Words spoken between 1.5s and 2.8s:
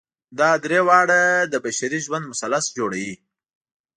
د بشري ژوند مثلث